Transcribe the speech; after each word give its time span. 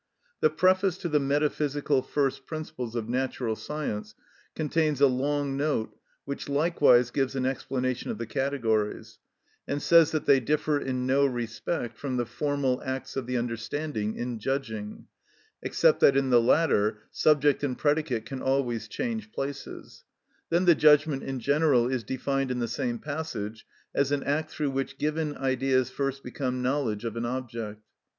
The 0.39 0.49
preface 0.49 0.97
to 0.97 1.09
the 1.09 1.19
"Metaphysical 1.19 2.01
First 2.01 2.47
Principles 2.47 2.95
of 2.95 3.07
Natural 3.07 3.55
Science" 3.55 4.15
contains 4.55 4.99
a 4.99 5.05
long 5.05 5.55
note 5.55 5.95
which 6.25 6.49
likewise 6.49 7.11
gives 7.11 7.35
an 7.35 7.45
explanation 7.45 8.09
of 8.09 8.17
the 8.17 8.25
categories, 8.25 9.19
and 9.67 9.79
says 9.79 10.09
that 10.09 10.25
they 10.25 10.39
"differ 10.39 10.79
in 10.79 11.05
no 11.05 11.27
respect 11.27 11.99
from 11.99 12.17
the 12.17 12.25
formal 12.25 12.81
acts 12.83 13.15
of 13.15 13.27
the 13.27 13.37
understanding 13.37 14.15
in 14.15 14.39
judging," 14.39 15.05
except 15.61 15.99
that 15.99 16.17
in 16.17 16.31
the 16.31 16.41
latter 16.41 16.97
subject 17.11 17.63
and 17.63 17.77
predicate 17.77 18.25
can 18.25 18.41
always 18.41 18.87
change 18.87 19.31
places; 19.31 20.03
then 20.49 20.65
the 20.65 20.73
judgment 20.73 21.21
in 21.21 21.39
general 21.39 21.87
is 21.87 22.03
defined 22.03 22.49
in 22.49 22.57
the 22.57 22.67
same 22.67 22.97
passage 22.97 23.67
as 23.93 24.11
"an 24.11 24.23
act 24.23 24.49
through 24.49 24.71
which 24.71 24.97
given 24.97 25.37
ideas 25.37 25.91
first 25.91 26.23
become 26.23 26.63
knowledge 26.63 27.05
of 27.05 27.15
an 27.15 27.25
object." 27.27 27.83